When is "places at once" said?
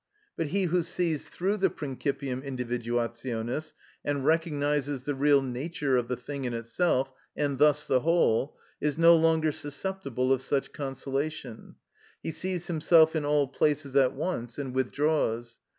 13.47-14.57